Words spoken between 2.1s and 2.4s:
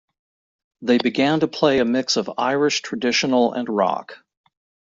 of